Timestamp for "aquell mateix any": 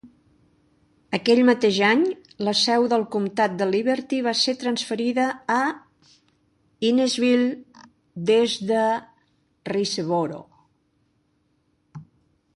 1.15-1.99